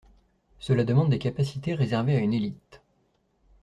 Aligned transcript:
Cela 0.57 0.83
demande 0.83 1.11
des 1.11 1.19
capacités 1.19 1.75
réservées 1.75 2.15
à 2.15 2.21
une 2.21 2.33
élite. 2.33 2.81